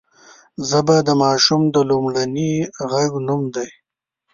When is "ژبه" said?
0.69-0.97